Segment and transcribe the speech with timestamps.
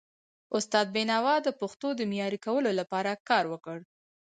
[0.57, 3.77] استاد بینوا د پښتو د معیاري کولو لپاره کار وکړ.